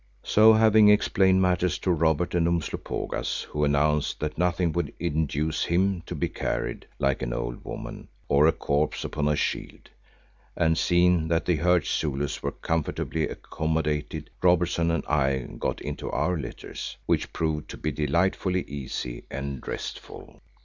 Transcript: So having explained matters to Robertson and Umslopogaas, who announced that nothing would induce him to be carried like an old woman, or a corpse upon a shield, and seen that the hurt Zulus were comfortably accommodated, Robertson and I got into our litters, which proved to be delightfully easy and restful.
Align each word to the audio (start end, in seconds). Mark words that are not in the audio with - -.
So 0.23 0.53
having 0.53 0.89
explained 0.89 1.43
matters 1.43 1.77
to 1.77 1.91
Robertson 1.91 2.47
and 2.47 2.55
Umslopogaas, 2.59 3.43
who 3.43 3.63
announced 3.63 4.19
that 4.19 4.35
nothing 4.35 4.71
would 4.71 4.91
induce 4.99 5.65
him 5.65 6.01
to 6.07 6.15
be 6.15 6.27
carried 6.27 6.87
like 6.97 7.21
an 7.21 7.33
old 7.33 7.63
woman, 7.63 8.07
or 8.27 8.47
a 8.47 8.51
corpse 8.51 9.03
upon 9.03 9.27
a 9.27 9.35
shield, 9.35 9.89
and 10.55 10.75
seen 10.75 11.27
that 11.27 11.45
the 11.45 11.57
hurt 11.57 11.85
Zulus 11.85 12.41
were 12.41 12.51
comfortably 12.51 13.27
accommodated, 13.27 14.31
Robertson 14.41 14.89
and 14.89 15.05
I 15.05 15.37
got 15.59 15.79
into 15.81 16.09
our 16.09 16.35
litters, 16.35 16.97
which 17.05 17.31
proved 17.31 17.69
to 17.69 17.77
be 17.77 17.91
delightfully 17.91 18.63
easy 18.63 19.25
and 19.29 19.61
restful. 19.67 20.41